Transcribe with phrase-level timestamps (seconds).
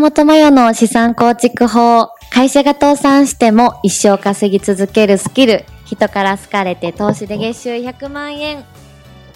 [0.00, 2.08] 本麻代の資産構築法。
[2.30, 5.66] 会社が倒産しても一生稼ぎ続けるスキル。
[5.84, 8.64] 人から好かれて投資で月収100万円。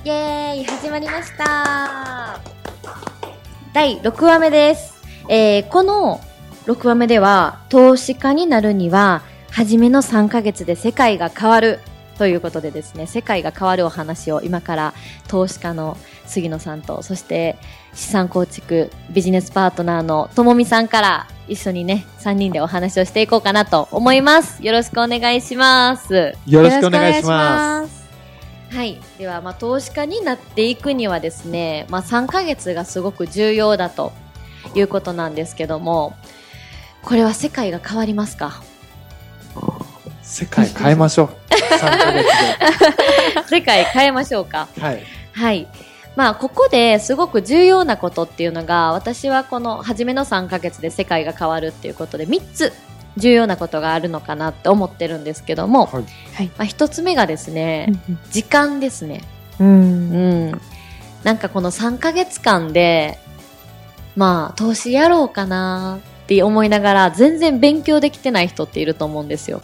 [0.05, 2.41] イェーイ始まりました
[3.75, 4.95] 第6話目です。
[5.29, 6.21] えー、この
[6.65, 9.21] 6話目では、投資家になるには、
[9.51, 11.81] 初めの3ヶ月で世界が変わる
[12.19, 14.95] ということでですね、世界が変わるお話を今から
[15.29, 17.57] 投資家の杉野さんと、そして
[17.93, 24.65] 資産構築ビジネスパートナーのともみさんから一緒にね、3人でお話をしていこうかなと思います。
[24.65, 26.35] よろしくお願いします。
[26.47, 28.05] よろしくお願いします。
[28.71, 28.99] はい。
[29.19, 34.13] では、まあ、投資家になっていくにはですね、まあ、3ヶ月がすごく重要だと
[34.75, 36.15] いうことなんですけども、
[37.03, 38.63] これは世界が変わりますか？
[40.25, 41.29] 世界変えましょう。
[41.51, 42.13] 3ヶ
[43.43, 44.83] 月世界変えましょうかで。
[44.83, 45.03] はい。
[45.33, 45.69] はい。
[46.17, 52.73] まあ、ここですごく重要なことっていうのが、私はこの初めの3ヶ月で世界が変わるっていうことで、3つ
[53.17, 56.11] 重要なことがあるのかなって思ってるんですけども、はいま
[56.59, 57.93] あ、1つ目がですね、
[58.31, 59.23] 時間ですね。
[59.61, 59.67] うん。
[59.67, 59.73] う
[60.53, 60.61] ん。
[61.23, 63.19] なんかこの3ヶ月間で、
[64.17, 69.63] まあ、投資やろうかなって思いながら、全然勉強できてない人っていると思うんですよ。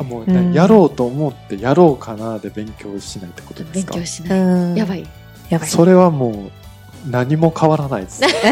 [0.00, 4.40] あもう、うんやろうと思ってやろうかなで勉強しないってことです勉か強しない。
[4.40, 5.06] うんやばい。
[5.48, 5.68] やばい。
[5.68, 8.22] それはもう何も変わらないです。
[8.22, 8.28] 世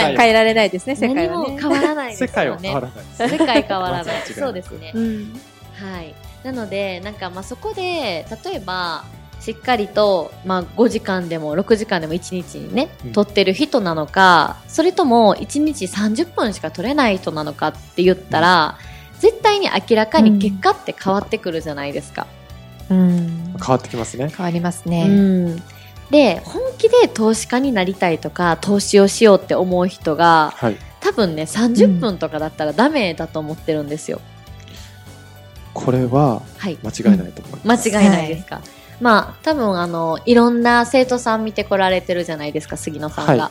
[0.00, 1.58] 界変えられないですね、世界何もはね。
[1.60, 2.28] 変わらないですよね。
[2.28, 3.28] 世界は変わらないです。
[3.28, 4.22] 世界変わらない。
[4.26, 4.92] そうですね。
[4.94, 5.40] うん。
[5.74, 6.14] はい。
[6.44, 9.04] なので、なんかまあそこで、例えば、
[9.40, 18.78] しっかりと、まあ5時間でも6時間でも1日にねうん、取ってる人なのか、それとも1日30分しか取れない人なのかって言ったら、
[19.20, 22.26] 絶対に明らかに結果って変わってくるじゃないですか。
[22.90, 23.54] うん。
[23.60, 24.32] 変わってきますね。
[24.36, 25.06] 変わりますうね。
[25.06, 25.56] ん。
[26.10, 30.76] で、本気で投資家になりたいとか、投資をしようって思う人が、はい。
[31.00, 34.20] 多分ね、30分とかだったらダメだと思ってるんですよ。
[35.72, 36.78] これははい。
[36.82, 37.88] 間違いないと思います。
[37.88, 38.60] 間違いないですか、
[39.00, 43.50] まあ多分あのいろんな生徒さん見てこられてるじゃないですか杉野さんが、は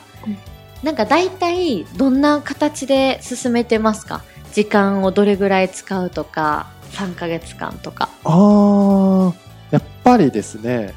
[0.83, 4.21] なんか大体どんな形で進めてますか？
[4.53, 8.09] 時間をどれぐらい使うとか3ヶ月間とか。
[8.23, 9.33] ああ、
[9.71, 10.93] やっぱりですね、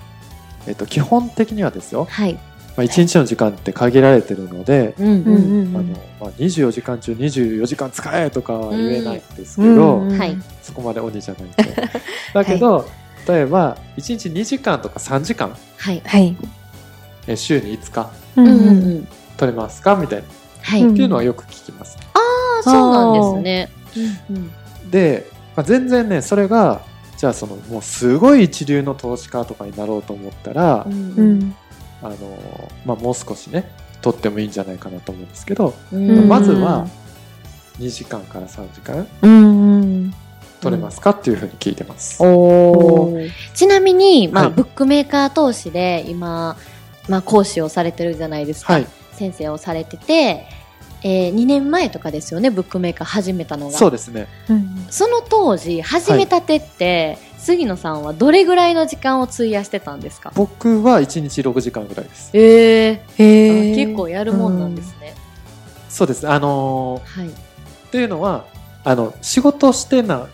[0.66, 2.34] えっと、基本的にはですよ、はい。
[2.34, 2.40] ま
[2.78, 5.84] あ、1日の時間って限られてるので、うんうんうんあの
[6.20, 10.18] まあ、24時間中24時間使えとかは言えないんですけうんど、うん。
[10.18, 10.36] はい。
[10.62, 11.54] そこまで鬼じゃないんで。
[12.32, 12.88] だけど、
[13.28, 16.02] 例えば、1日2時間とか3時間、はい。
[16.04, 16.36] はい。
[17.26, 18.68] え週に5日ううんうん。
[18.68, 19.96] うん取れますか？
[19.96, 20.24] みたいな、
[20.62, 21.98] はい、うんっていうのはよく聞きます。
[22.62, 23.68] そうなんですね
[24.30, 24.50] うんうん
[24.90, 26.82] で、まあ、全然ね、それが、
[27.16, 31.54] じゃあその、もうすごい一流の投資家とかになろうと思ったら、うんうん。
[32.02, 32.16] あの、
[32.84, 33.70] まあ、もう少しね、
[34.00, 36.86] 取ってもいいんじゃないかなと思うんですけど、うんまずは、
[37.78, 40.14] 2時間から3時間うん。
[40.60, 42.18] 取れますかっていうふうに聞いてます。
[43.54, 46.56] ちなみに、まあはいブックメーカー投資で今、
[47.08, 48.86] まあ、講師をされてるじゃないですか、はい。
[49.12, 50.46] 先生をされてて、
[51.04, 53.76] えー、2年前とかですよねブックメーカー始めたのが。
[53.78, 54.28] そうですね。
[54.48, 60.32] うんその当時始めたてって、杉野さんはどれぐらいの時間を費やしてたんですか？
[60.34, 62.30] 僕は1日6時間ぐらいです。
[62.34, 63.74] ええへー。
[63.74, 65.14] 結構やるもんなんですね、
[65.88, 66.28] そうです。
[66.28, 67.28] あのーはい。
[67.28, 67.30] っ
[67.90, 68.44] ていうのは、
[68.84, 70.28] あの、仕事してな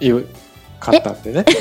[0.00, 0.08] い
[0.80, 1.44] かったんでね。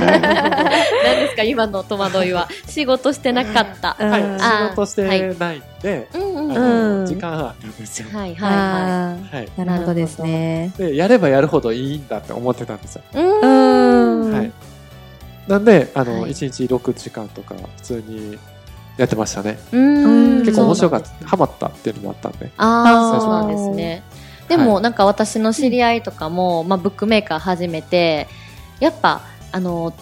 [0.00, 1.42] 何ですか？
[1.42, 4.22] 今の戸惑いは仕事してなかった、うんはい。
[4.40, 5.20] あ仕事してない
[5.58, 6.08] んで、
[7.06, 8.08] 時間あるんですよ。
[8.12, 9.48] はいはいはい。
[9.56, 10.72] なるほどですね。
[10.76, 13.02] で、やればやるほどいいんだって思ってたんですよ。
[13.14, 14.52] はい。
[15.50, 18.38] なんで、あの、はい1日6時間とか普通に
[18.98, 19.58] やってましたね。
[19.72, 21.08] うん結構面白かった。
[21.26, 22.50] ハマったっていうのもあったんで。
[22.58, 24.02] ああ、最初そうなんですね。
[24.48, 28.28] でも、はいなんか私の知り合いとかも、まあ、ブックメーカー始めて、
[28.80, 29.22] やっぱ、
[29.52, 29.92] あの、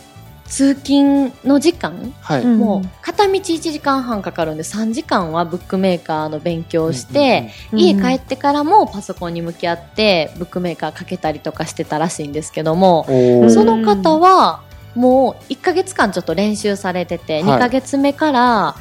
[0.48, 2.42] 通勤の時間、はい。
[2.42, 13.06] うんもう片道1時間半かかるんで3時間はブックメーカーの勉強をして、うん家帰ってからもパソコンに向き合ってブックメーカーかけたりとかしてたらしいんですけども、
[13.48, 14.62] その方は
[14.94, 18.76] もう1ヶ月間ちょっと練習されてて、はい2ヶ月目から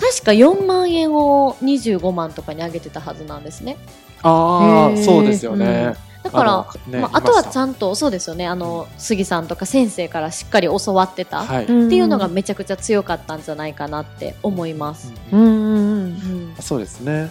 [0.00, 3.76] 確か4万円を25万とかに上げてたはずなんですね。
[4.22, 5.94] ああ、そうですよね。
[6.22, 11.64] だから、あのねまあ、あとはちんゃんとそうですよねあの杉さんとか先生からしっかり教わってた、はい。
[11.64, 15.12] っていうのがめちゃくちゃ強かったんじゃないかなって思います。
[15.32, 16.08] うんうんうんう
[16.50, 17.30] んそうですね。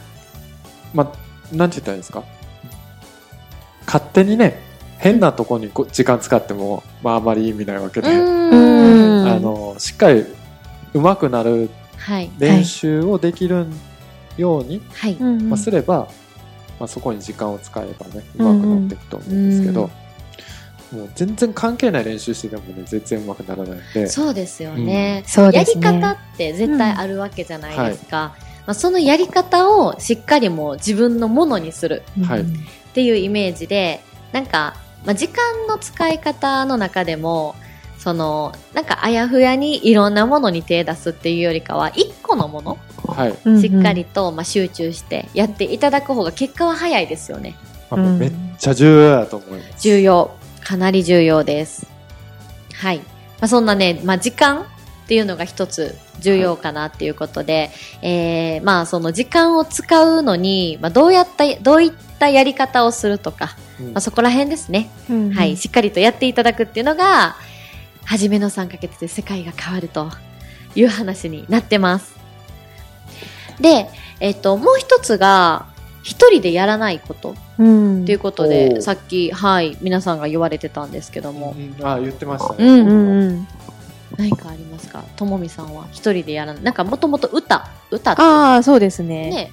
[0.93, 2.23] まあ、なんて言ったらいいですか？
[3.85, 4.59] 勝手にね、
[4.97, 10.25] 変なとこにこ時間使っても、まあ、あまり意味ないわけで、うんあの、しっかり
[10.93, 12.29] 上手くなるはい。
[12.39, 13.65] 練習をできるよ
[14.37, 15.17] ように、はい。
[15.19, 16.07] うんまあ、すれば、
[16.81, 19.91] まあ、そこに時間を使えばねうまくなっていくと思うんですけど、
[20.91, 24.07] もう全然関係ない練習しててもね全然うまくならないんで。
[24.07, 25.23] そうですよね。
[25.27, 25.85] そうですね。
[25.85, 28.33] やり方って絶対あるわけじゃないですか。
[28.65, 32.41] まあ、そのやり方をしっかりもう自分のものにするはい。
[32.41, 32.45] っ
[32.95, 34.01] ていうイメージで、
[34.31, 34.75] なんか、
[35.05, 37.55] まあ、時間の使い方の中でも、
[38.03, 47.55] その、なんかあやふやにいろんなものに手出すっていうよりかは、一個のもの、はい、しっかりと、まあ、集中してやっていただく方が結果は早いですよね。
[47.91, 49.81] まあもうめっちゃ重要だと思います。
[49.81, 50.31] 重要。
[50.63, 51.85] かなり重要です。
[52.73, 52.97] はい。
[52.97, 53.03] ま
[53.41, 54.65] あ、そんなね、まあ、時間っ
[55.07, 57.69] ていうのが一つ重要かなっていうことで、
[58.01, 64.89] えー、まあ、その時間を使うのに、まあ、どうやった、どういったやり方をするとか、うんまあ、そこら辺ですね。
[65.07, 65.57] うんうんはい。
[65.57, 67.35] しっかりとやっていただくっていうのが、
[68.11, 70.11] 初めの3ヶ月で世界が変わると
[70.75, 72.13] いう話になってます。
[73.61, 73.87] で、
[74.19, 75.67] えっ、と、もう一つが、
[76.03, 82.65] 一人でやらないことうんっていうことおで、ーさっき、はい、皆さんが言われてたんですけども、うんあ言ってましたね。
[82.65, 83.47] うんうんうん
[84.17, 85.05] 何かありますか？
[85.15, 86.63] ともみさんは一人でやらない。
[86.63, 89.51] なんかもともと歌、歌ってああそうですねね、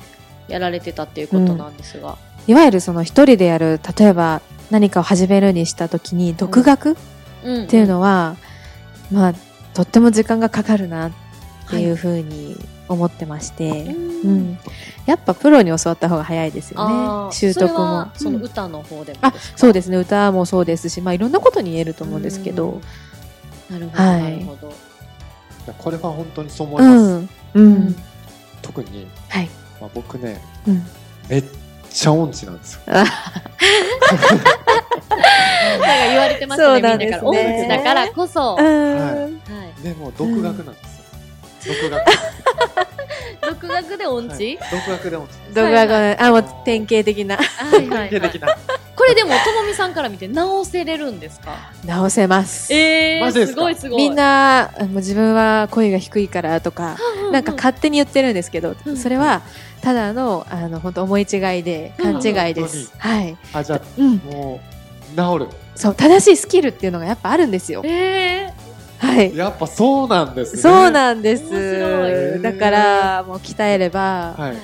[0.48, 2.18] やられてたっていうことなんですが。
[2.48, 4.40] いわゆるその一人でやる例えば
[4.72, 6.94] 何かを始めるにした時に独学っ
[7.44, 7.66] うん。
[7.68, 8.36] ていうのは、
[9.10, 9.34] まあ
[9.74, 11.12] とっても時間がかかるなっ
[11.70, 12.56] ていうふうに
[12.88, 14.30] 思ってまして、うん。
[14.30, 14.58] うん。
[15.06, 17.32] やっぱプロに教わった方が早いですよね。
[17.32, 17.68] 習得も。
[17.68, 18.44] それはそのうん。
[18.44, 19.58] 歌の方でもあですか？
[19.58, 19.96] そうですね。
[19.98, 22.80] 歌もそうですし、まあ、いろんなことに言えると思うんですけど。
[23.70, 24.22] うん、なるほど、はい。
[24.22, 24.72] なるほど。
[25.76, 27.14] これは本当にそう思いうます。
[27.14, 27.28] ん。
[27.54, 27.96] うん。
[28.62, 29.48] 特に、はい、
[29.80, 30.82] まあ、僕ね、うん、
[31.28, 31.44] めっ
[31.90, 32.80] ちゃ音痴なんですよ。
[32.86, 33.06] あなんか
[36.08, 37.48] 言われてましたね、そうなんですねみんなから。
[37.50, 38.56] 音痴だからこそ。
[38.58, 39.80] うはい。
[39.80, 40.80] んでも独学なんで
[41.60, 41.74] すよ。
[41.82, 42.04] 独学。
[43.40, 45.54] 独学で音痴、はい独学で音痴です。
[45.54, 47.38] 動画があもう典型的な
[47.72, 48.48] 典型的な。
[48.94, 51.70] これでも、ともみさんから見て直せれるんですか？
[51.86, 54.02] 直せますえー、マジですごいすごい。
[54.02, 56.96] みんなあもう自分は声が低いからとか
[57.32, 59.42] なんか勝手に言ってるんですけどうんそれは
[59.80, 63.36] ただのあの本当思い違いで勘違いでうんすはい。
[63.52, 64.20] あ、じゃうん。
[64.30, 64.60] あ、も
[65.12, 65.56] う、治る。
[65.74, 67.82] そう正しいスキルっていうのがやっぱあるんですよ。
[67.84, 68.52] え
[68.98, 69.36] はい。
[69.36, 70.62] やっぱそうなんですね。
[70.62, 72.42] そうなんです。
[72.42, 74.56] だからもう鍛えればはい。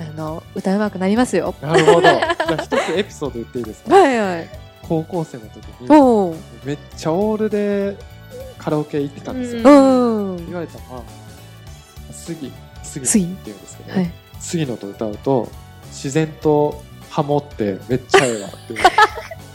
[0.00, 1.54] あの歌うまくなりますよ。
[1.60, 2.00] なるほど。
[2.00, 3.94] じゃあ一つエピソード言っていいですか？
[3.94, 4.48] はいはい。
[4.88, 7.96] 高校生の時に、めっちゃオールで
[8.58, 9.62] カラオケ行ってたんですよ。
[9.62, 10.46] ううん。
[10.46, 11.02] 言われたのは、
[12.10, 12.52] 杉、
[12.82, 14.12] 杉杉って言うんですけど、はい
[14.44, 15.50] 杉野と歌うと、
[15.86, 18.78] 自然とハモってめっちゃええわっていう。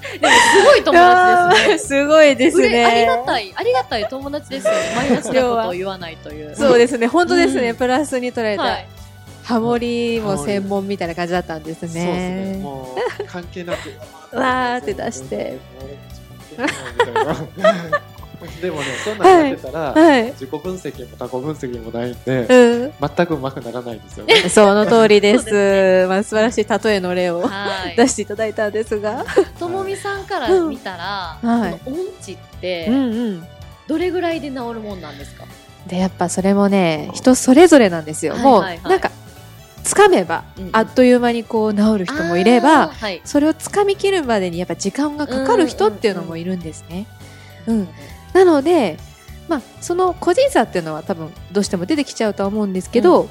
[0.10, 2.02] すごい友達ですね。
[2.04, 4.80] すごいですうれありがねたい、ありがたい友達ですよね。
[4.98, 6.56] マイナスなことを言わないという。
[6.56, 8.88] そうですね本当ですうんねプラスに捉えたはい。
[9.44, 12.54] ハモリも専門みたいな感じだったんですそうですね。
[12.54, 12.58] ね。
[12.58, 14.36] もう関係なく。
[14.36, 15.58] わーって出して。
[18.62, 20.24] でもね、そんなんやってたら、はい。
[20.32, 22.94] 自己分析も他己分析もないんで、うん。
[23.16, 24.36] 全く上手くならないんですよね。
[24.50, 26.06] その通りです。
[26.08, 27.96] まあ素晴らしい例えの例をはい。
[27.96, 29.26] 出していただいたんですが。
[29.60, 33.00] ともみさんから見たら、うんはいこの音痴ってうんう
[33.32, 33.48] ん。
[33.88, 35.46] どれぐらいで治るもんなんですか？
[35.88, 38.36] で、やっぱそれもね、人それぞれなんですよ。
[38.36, 39.12] もう、はいはいはいなんか、
[39.84, 43.22] 掴めばうんうん、あっという間にこう治る人もいれば、はい。
[43.26, 47.08] それを掴み切るまでにやっぱ時間がかかる人っていうのもいるんですね。
[47.66, 47.88] うん。
[48.34, 48.98] なので、
[49.48, 53.30] まあ、その個人差っていうのは多分どうしても出てきちゃうとは思うんですけど、ま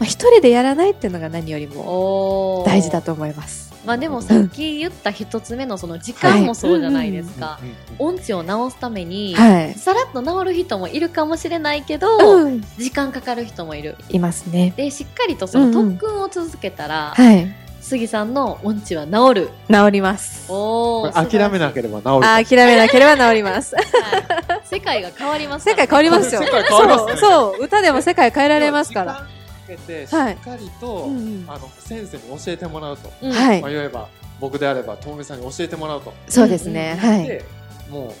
[0.00, 3.68] あ、一人でやらないっていうのが何よりも大事だと思います。
[3.84, 7.58] まあでもさっき言った一つ目のその時間もそうじゃないですか。
[7.62, 9.74] うんうん音痴を治すために、はい。
[9.74, 12.60] さらっと治る人もいるかもしれないけど、うん。
[12.78, 13.96] 時間かかる人もいる。
[14.08, 14.72] いますね。
[14.76, 17.52] で、しっかりとその特訓を続けたら、はい。
[17.80, 19.50] 杉さんの音痴は治る。
[19.70, 20.50] 治ります。
[20.52, 22.26] おー諦めなけれれば治る。
[22.26, 23.74] あ諦めなければ治ります。
[24.64, 26.42] 世界が変わります世界変わりますよ。
[26.42, 29.12] 世界変わりますねそう、そう、歌でも世界変えられますから。
[29.12, 29.28] 時間か
[29.68, 33.70] けてしっかりと、うんうんあの先生に教えてもらうと、うんはいまあ、。
[33.70, 34.08] 言えば
[34.40, 36.98] 僕であればともみさんに教えてもらうと、そうですね。
[37.02, 37.26] うんはい。
[37.26, 37.44] で
[37.90, 38.12] もう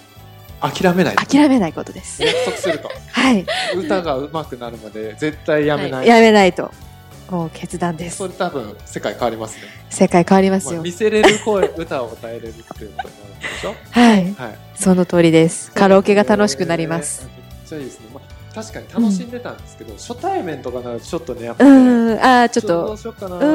[0.60, 2.22] 諦めない諦めないことです。
[2.22, 3.44] 約束すると はい。
[3.76, 6.70] 歌が上手くなるまで絶対やめない、やめないと。
[7.30, 8.26] もう決断ですそ。
[8.28, 10.92] れ多分世界変わりますね、世界変わりますよまあ見。
[10.92, 13.74] せれる声歌を歌えれるっていうことになるんでしょ？
[13.90, 14.34] はい。
[14.34, 15.72] はいその通りです。
[15.72, 17.22] カラオケが楽しくなります。
[17.24, 23.54] えーめっちゃいいですね、まあ、確かに楽しんでたんですけど、初対面とかなるとちょっとねやっぱうね、ん、ああ、ちょっどうと、しようかなって思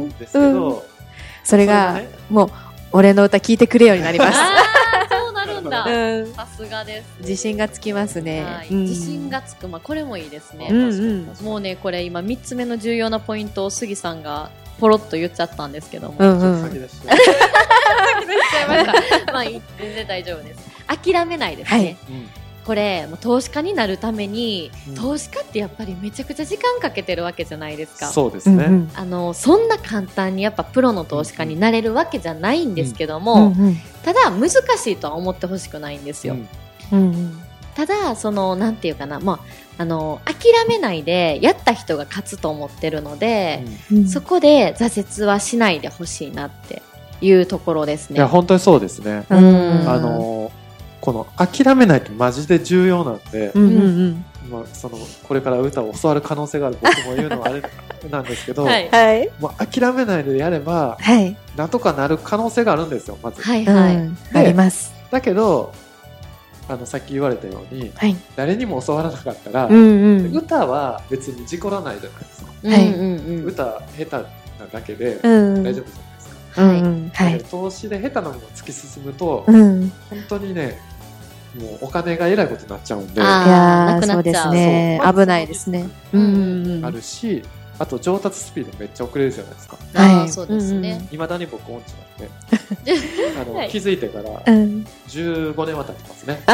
[0.00, 0.84] うんですけど、
[1.44, 2.50] それがね、もう、
[2.90, 4.38] 俺の歌聞いてくれようになります。
[5.72, 5.84] だ。
[6.34, 7.06] さすがです。
[7.20, 8.44] 自信がつきますね。
[8.44, 9.68] はいうん自信がつく。
[9.68, 10.68] まあ、これもいいですね。
[10.70, 16.16] うんうんもうね、これ今3つ目の重要なポイントを杉さんがポロッと言っちゃったんですけども。
[16.18, 17.14] うんうん先出し ちゃ
[18.64, 19.32] いました。
[19.32, 19.60] まあ、全
[19.94, 20.60] 然大丈夫です。
[20.86, 21.78] 諦めないですね。
[21.78, 28.06] はいうんこれ、もう投資家になるために、うん投資家ってやっぱりめちゃくちゃ時間かけてるわけじゃないですか。
[28.06, 28.64] そうですね。
[28.64, 34.54] うんうんあの、そんな簡単にやっぱプロの投資家になれるわけじゃないんですけどうも、んうんただ難し
[34.90, 36.36] いとは思ってほしくないんですよ。
[36.92, 37.42] うんうん
[37.74, 39.38] ただ、その、なんていうかな、まあ、
[39.78, 46.82] あの、諦めないで、やった人が勝つと思ってるので、うんそこで挫折はしないでほしいなって
[47.22, 48.16] いうところですね。
[48.16, 49.24] いや、本当にそうですね。
[49.30, 50.41] うんあの、
[51.02, 54.24] この諦めないってマジで重要なんで、うんうんうん。
[54.48, 57.62] まあ、その、これから歌を教わる可能性がある僕も言うのはあれ
[58.08, 58.88] なんですけど、 はい。
[58.88, 59.28] はい。
[59.40, 61.36] もう諦めないでやれば、はい。
[61.56, 63.42] なんとかなる可能性があるんですよ、まず。
[63.42, 63.96] はい、はい。
[63.96, 64.16] うん。
[64.32, 64.94] あります。
[65.10, 65.72] だけど、
[66.68, 68.16] あの、さっき言われたように、はい。
[68.36, 70.36] 誰にも教わらなかったら、うんうん。
[70.36, 72.52] 歌は別に事故らないじゃないですか。
[72.68, 72.94] はい。
[72.94, 73.44] うんうんうん。
[73.46, 74.22] 歌下手な
[74.72, 75.28] だけでう
[75.58, 75.62] ん。
[75.64, 76.62] 大丈夫じゃないですか。
[76.62, 77.10] はいうん。
[77.12, 77.44] はい。
[77.50, 79.92] 投資で下手なものを突き進むと、うん。
[80.10, 80.78] 本当にね、
[81.58, 83.48] もうお金がえらいことになっちゃうんで、ああい
[83.88, 84.52] やなくなーそうでっちゃう。
[84.52, 85.88] すね危ないですね。
[86.12, 86.84] ううんん。
[86.84, 87.42] うんるし、
[87.78, 89.76] あと上達スピードめっちゃ遅れるじゃないですか。
[89.94, 90.28] はい。
[90.30, 91.06] そうですね。
[91.12, 92.28] いまだに僕音痴なん
[92.86, 93.00] で、
[93.40, 93.68] あの、はい。
[93.68, 94.86] 気づいてからうん。
[95.08, 96.40] 15年は経ってますね。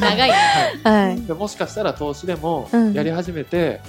[0.00, 0.34] 長いね。
[0.84, 1.20] はい。
[1.22, 2.92] でもしかしたら投資でもうん。
[2.92, 3.80] やり始めて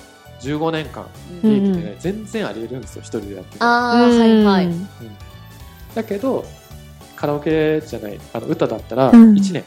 [0.41, 1.05] 15年間
[1.43, 3.63] うん利益ってね、全然あり得るんですよ、一人でやってて。
[3.63, 4.65] ああ、はいはい。
[4.65, 4.87] うん。
[5.95, 6.45] だけど、
[7.19, 9.33] カラオケじゃない、あの歌だったらうん。
[9.33, 9.65] 1年。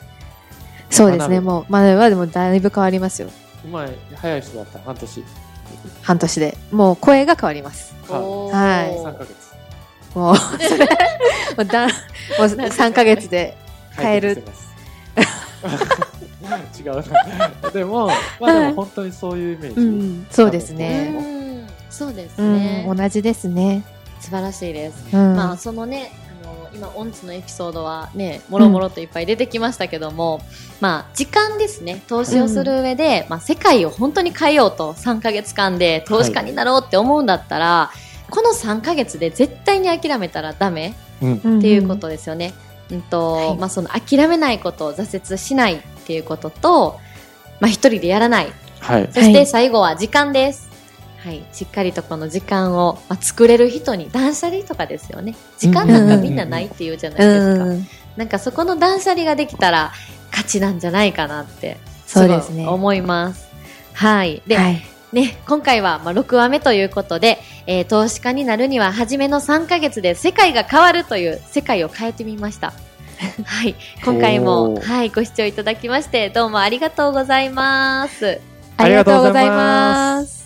[0.91, 3.29] そうですねもうまだまだもうだいぶ変わりますよ。
[3.65, 5.25] うまい、早い人だったら半年。
[6.03, 6.59] 半年で。
[6.71, 7.95] もう声が変わります。
[8.09, 8.97] はい。
[8.99, 9.53] 3ヶ月。
[10.15, 13.57] もうそれもうだもう3ヶ月で
[13.97, 14.43] 変える
[16.79, 16.97] 違う
[17.63, 17.71] な。
[17.73, 18.09] でも、
[18.41, 19.81] まあでも本当にそういうイメージ。
[19.81, 22.85] うんそうですうねんそうですうね。
[22.91, 23.85] ん同じですね。
[24.21, 25.05] 素晴らしいです。
[25.13, 25.37] うん。
[25.37, 26.13] まあそのね、
[26.75, 30.41] 今オンツのエピソードはね、もろもろといっぱい出てきましたけども、
[30.81, 37.91] まあ時間ですね、投資をする上で、まあ世界を本当に変えようと3ヶ月間で投資家になろうって思うんだったら、
[38.31, 41.59] この3ヶ月で絶対に諦めたらダメうん。
[41.59, 42.55] っていうことですよね。
[42.91, 47.01] うんと、はいまあその諦めないこと、挫折しないっていうことと、
[47.61, 48.53] まあ一人でやらない。
[48.81, 49.09] はい。
[49.13, 50.72] そして最後は時間です。
[51.25, 51.45] はい。
[51.53, 55.37] しっかりとこの時間を、まあ、作れる人に断捨離とかですよね。
[55.59, 57.65] 時間なんかみんなないって言うじゃないですか。
[57.65, 59.91] うんなんかそこの断捨離ができたら
[60.31, 61.79] 勝ちなんじゃないかなって。
[62.07, 63.49] そうですね思います。
[63.95, 64.43] はい。
[64.47, 72.73] で、はいね、今回はまあ6話目ということで、えー投資家になるには初めの3ヶ月で世界が変わるという世界を変えてみました。
[73.45, 73.77] はい。
[74.05, 78.41] 今回も、はい、ご視聴いただきまして、どうもありがとうございます。
[78.77, 80.42] ありがとうございます